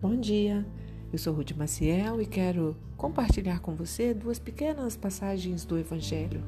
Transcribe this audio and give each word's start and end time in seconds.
Bom 0.00 0.16
dia, 0.16 0.66
eu 1.12 1.18
sou 1.18 1.34
Ruth 1.34 1.52
Maciel 1.52 2.22
e 2.22 2.26
quero 2.26 2.76
compartilhar 2.96 3.60
com 3.60 3.74
você 3.74 4.14
duas 4.14 4.38
pequenas 4.38 4.96
passagens 4.96 5.64
do 5.64 5.78
Evangelho. 5.78 6.42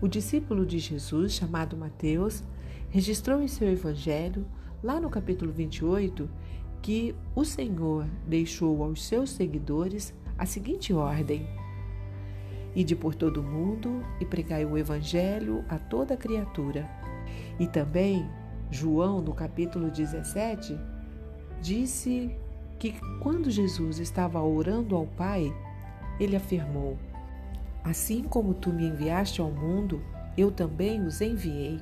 O 0.00 0.06
discípulo 0.06 0.64
de 0.64 0.78
Jesus, 0.78 1.32
chamado 1.32 1.76
Mateus, 1.76 2.44
registrou 2.90 3.42
em 3.42 3.48
seu 3.48 3.68
Evangelho, 3.68 4.46
lá 4.82 5.00
no 5.00 5.10
capítulo 5.10 5.50
28, 5.50 6.28
que 6.80 7.14
o 7.34 7.44
Senhor 7.44 8.06
deixou 8.26 8.82
aos 8.82 9.04
seus 9.04 9.30
seguidores 9.30 10.14
a 10.36 10.44
seguinte 10.44 10.92
ordem: 10.92 11.46
Ide 12.74 12.96
por 12.96 13.14
todo 13.14 13.40
o 13.40 13.44
mundo 13.44 14.04
e 14.20 14.24
pregai 14.24 14.64
o 14.64 14.78
Evangelho 14.78 15.64
a 15.68 15.78
toda 15.78 16.16
criatura. 16.16 16.88
E 17.58 17.66
também, 17.66 18.28
João, 18.72 19.20
no 19.20 19.34
capítulo 19.34 19.90
17, 19.90 20.78
disse 21.60 22.34
que 22.78 22.94
quando 23.20 23.50
Jesus 23.50 23.98
estava 23.98 24.40
orando 24.40 24.96
ao 24.96 25.06
Pai, 25.06 25.54
ele 26.18 26.34
afirmou: 26.34 26.98
Assim 27.84 28.24
como 28.24 28.54
tu 28.54 28.70
me 28.70 28.86
enviaste 28.86 29.42
ao 29.42 29.50
mundo, 29.50 30.00
eu 30.38 30.50
também 30.50 31.04
os 31.04 31.20
enviei. 31.20 31.78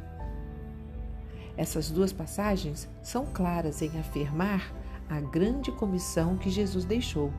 Essas 1.56 1.90
duas 1.92 2.12
passagens 2.12 2.88
são 3.02 3.24
claras 3.24 3.82
em 3.82 3.96
afirmar 4.00 4.72
a 5.08 5.20
grande 5.20 5.70
comissão 5.70 6.36
que 6.36 6.50
Jesus 6.50 6.84
deixou. 6.84 7.32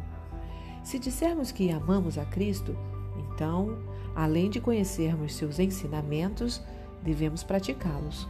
Se 0.82 0.98
dissermos 0.98 1.52
que 1.52 1.72
amamos 1.72 2.18
a 2.18 2.24
Cristo, 2.24 2.74
então, 3.18 3.78
além 4.16 4.50
de 4.50 4.62
conhecermos 4.62 5.36
seus 5.36 5.60
ensinamentos, 5.60 6.62
devemos 7.04 7.44
praticá-los. 7.44 8.30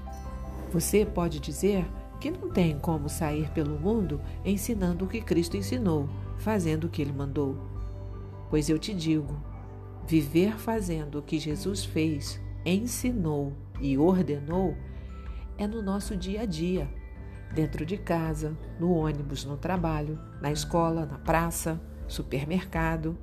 Você 0.71 1.05
pode 1.05 1.39
dizer 1.39 1.85
que 2.19 2.31
não 2.31 2.49
tem 2.49 2.79
como 2.79 3.09
sair 3.09 3.49
pelo 3.51 3.77
mundo 3.77 4.21
ensinando 4.45 5.03
o 5.03 5.07
que 5.07 5.19
Cristo 5.19 5.57
ensinou, 5.57 6.09
fazendo 6.37 6.85
o 6.85 6.89
que 6.89 7.01
ele 7.01 7.11
mandou. 7.11 7.57
Pois 8.49 8.69
eu 8.69 8.79
te 8.79 8.93
digo: 8.93 9.35
viver 10.07 10.57
fazendo 10.57 11.19
o 11.19 11.21
que 11.21 11.37
Jesus 11.37 11.83
fez, 11.83 12.39
ensinou 12.65 13.53
e 13.81 13.97
ordenou 13.97 14.75
é 15.57 15.67
no 15.67 15.81
nosso 15.81 16.15
dia 16.15 16.41
a 16.41 16.45
dia, 16.45 16.89
dentro 17.53 17.85
de 17.85 17.97
casa, 17.97 18.57
no 18.79 18.91
ônibus, 18.91 19.43
no 19.43 19.57
trabalho, 19.57 20.17
na 20.41 20.51
escola, 20.51 21.05
na 21.05 21.17
praça, 21.17 21.79
supermercado, 22.07 23.17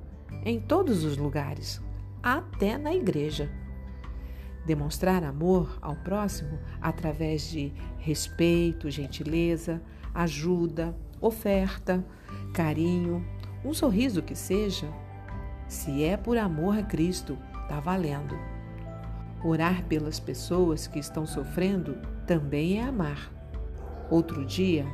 em 0.45 0.59
todos 0.59 1.03
os 1.03 1.17
lugares, 1.17 1.81
até 2.21 2.77
na 2.77 2.93
igreja. 2.93 3.51
Demonstrar 4.69 5.23
amor 5.23 5.79
ao 5.81 5.95
próximo 5.95 6.59
através 6.79 7.49
de 7.49 7.73
respeito, 7.97 8.87
gentileza, 8.91 9.81
ajuda, 10.13 10.95
oferta, 11.19 12.05
carinho, 12.53 13.25
um 13.65 13.73
sorriso 13.73 14.21
que 14.21 14.35
seja. 14.35 14.87
Se 15.67 16.03
é 16.03 16.15
por 16.15 16.37
amor 16.37 16.77
a 16.77 16.83
Cristo, 16.83 17.35
está 17.63 17.79
valendo. 17.79 18.37
Orar 19.43 19.85
pelas 19.85 20.19
pessoas 20.19 20.85
que 20.85 20.99
estão 20.99 21.25
sofrendo 21.25 21.97
também 22.27 22.77
é 22.77 22.83
amar. 22.83 23.33
Outro 24.07 24.45
dia, 24.45 24.85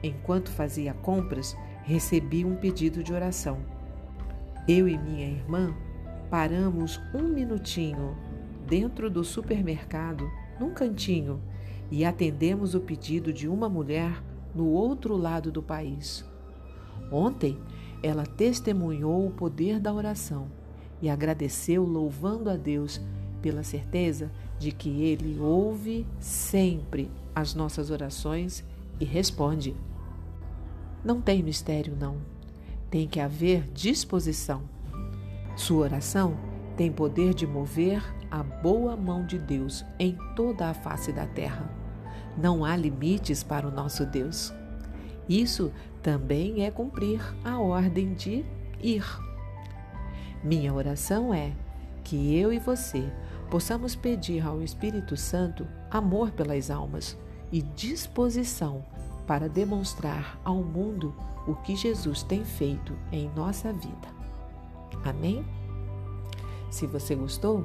enquanto 0.00 0.48
fazia 0.48 0.94
compras, 0.94 1.56
recebi 1.82 2.44
um 2.44 2.54
pedido 2.54 3.02
de 3.02 3.12
oração. 3.12 3.58
Eu 4.68 4.88
e 4.88 4.96
minha 4.96 5.26
irmã 5.26 5.74
paramos 6.30 7.00
um 7.12 7.24
minutinho 7.24 8.16
dentro 8.66 9.10
do 9.10 9.22
supermercado, 9.22 10.30
num 10.58 10.72
cantinho, 10.72 11.40
e 11.90 12.04
atendemos 12.04 12.74
o 12.74 12.80
pedido 12.80 13.32
de 13.32 13.48
uma 13.48 13.68
mulher 13.68 14.22
no 14.54 14.66
outro 14.68 15.16
lado 15.16 15.50
do 15.52 15.62
país. 15.62 16.24
Ontem, 17.10 17.58
ela 18.02 18.24
testemunhou 18.26 19.26
o 19.26 19.30
poder 19.30 19.80
da 19.80 19.92
oração 19.92 20.48
e 21.00 21.08
agradeceu, 21.08 21.84
louvando 21.84 22.48
a 22.48 22.56
Deus 22.56 23.00
pela 23.42 23.62
certeza 23.62 24.30
de 24.58 24.72
que 24.72 25.02
Ele 25.02 25.38
ouve 25.38 26.06
sempre 26.18 27.10
as 27.34 27.54
nossas 27.54 27.90
orações 27.90 28.64
e 28.98 29.04
responde. 29.04 29.74
Não 31.04 31.20
tem 31.20 31.42
mistério, 31.42 31.94
não. 31.98 32.16
Tem 32.90 33.06
que 33.06 33.20
haver 33.20 33.68
disposição. 33.72 34.62
Sua 35.56 35.84
oração 35.84 36.36
tem 36.76 36.90
poder 36.90 37.34
de 37.34 37.46
mover 37.46 38.02
a 38.34 38.42
boa 38.42 38.96
mão 38.96 39.24
de 39.24 39.38
Deus 39.38 39.84
em 39.96 40.18
toda 40.34 40.68
a 40.68 40.74
face 40.74 41.12
da 41.12 41.24
terra. 41.24 41.70
Não 42.36 42.64
há 42.64 42.74
limites 42.74 43.44
para 43.44 43.64
o 43.64 43.70
nosso 43.70 44.04
Deus. 44.04 44.52
Isso 45.28 45.72
também 46.02 46.64
é 46.64 46.70
cumprir 46.70 47.20
a 47.44 47.60
ordem 47.60 48.12
de 48.12 48.44
ir. 48.82 49.04
Minha 50.42 50.74
oração 50.74 51.32
é 51.32 51.52
que 52.02 52.36
eu 52.36 52.52
e 52.52 52.58
você 52.58 53.08
possamos 53.48 53.94
pedir 53.94 54.44
ao 54.44 54.60
Espírito 54.62 55.16
Santo 55.16 55.64
amor 55.88 56.32
pelas 56.32 56.72
almas 56.72 57.16
e 57.52 57.62
disposição 57.62 58.84
para 59.28 59.48
demonstrar 59.48 60.40
ao 60.44 60.56
mundo 60.56 61.14
o 61.46 61.54
que 61.54 61.76
Jesus 61.76 62.24
tem 62.24 62.44
feito 62.44 62.98
em 63.12 63.30
nossa 63.36 63.72
vida. 63.72 64.08
Amém? 65.04 65.46
Se 66.68 66.84
você 66.84 67.14
gostou, 67.14 67.64